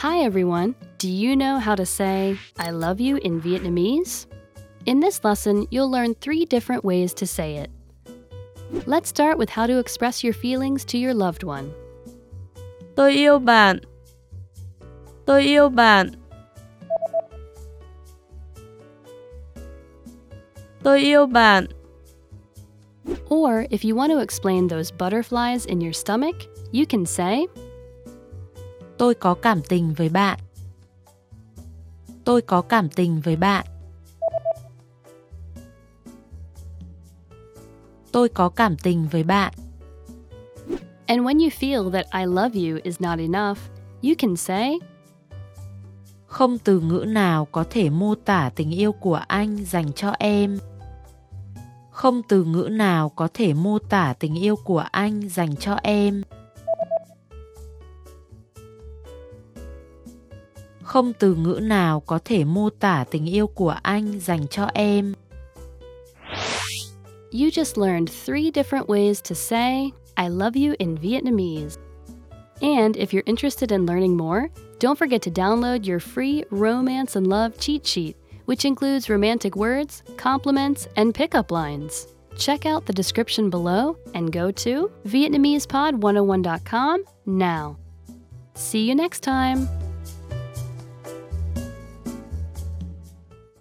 [0.00, 0.74] Hi everyone!
[0.98, 4.26] Do you know how to say I love you in Vietnamese?
[4.84, 7.70] In this lesson, you'll learn three different ways to say it.
[8.84, 11.72] Let's start with how to express your feelings to your loved one.
[12.94, 13.80] Tôi yêu bạn.
[15.24, 16.10] Tôi yêu bạn.
[20.82, 21.66] Tôi yêu bạn.
[23.30, 26.36] Or if you want to explain those butterflies in your stomach,
[26.70, 27.46] you can say
[28.98, 30.38] Tôi có cảm tình với bạn.
[32.24, 33.66] Tôi có cảm tình với bạn.
[38.12, 39.52] Tôi có cảm tình với bạn.
[41.06, 43.58] And when you feel that I love you is not enough,
[44.02, 44.78] you can say
[46.26, 50.58] Không từ ngữ nào có thể mô tả tình yêu của anh dành cho em.
[51.90, 56.22] Không từ ngữ nào có thể mô tả tình yêu của anh dành cho em.
[60.86, 65.14] Không từ ngữ nào có thể mô tả tình yêu của anh dành cho em.
[67.32, 71.76] You just learned three different ways to say I love you in Vietnamese.
[72.60, 77.26] And if you're interested in learning more, don't forget to download your free Romance and
[77.26, 82.06] Love cheat sheet, which includes romantic words, compliments, and pickup lines.
[82.38, 87.76] Check out the description below and go to VietnamesePod101.com now.
[88.54, 89.85] See you next time!